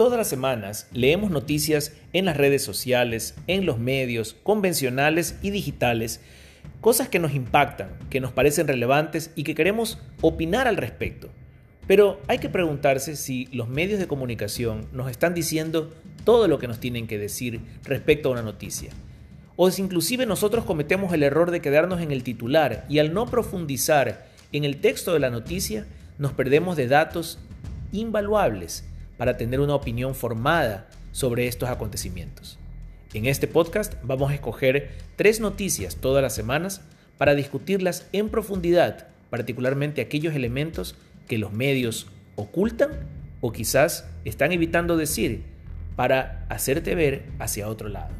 [0.00, 6.22] Todas las semanas leemos noticias en las redes sociales, en los medios convencionales y digitales,
[6.80, 11.28] cosas que nos impactan, que nos parecen relevantes y que queremos opinar al respecto.
[11.86, 15.90] Pero hay que preguntarse si los medios de comunicación nos están diciendo
[16.24, 18.92] todo lo que nos tienen que decir respecto a una noticia.
[19.56, 23.26] O si inclusive nosotros cometemos el error de quedarnos en el titular y al no
[23.26, 25.84] profundizar en el texto de la noticia,
[26.16, 27.38] nos perdemos de datos
[27.92, 28.84] invaluables
[29.20, 32.58] para tener una opinión formada sobre estos acontecimientos.
[33.12, 36.80] En este podcast vamos a escoger tres noticias todas las semanas
[37.18, 40.94] para discutirlas en profundidad, particularmente aquellos elementos
[41.28, 42.92] que los medios ocultan
[43.42, 45.42] o quizás están evitando decir
[45.96, 48.14] para hacerte ver hacia otro lado.